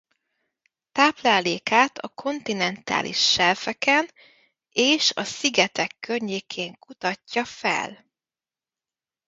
[0.91, 4.09] Táplálékát a kontinentális selfeken
[4.69, 8.05] és a szigetek környékén kutatja fel.